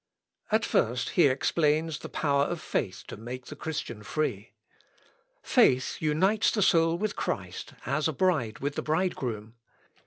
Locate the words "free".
4.01-4.53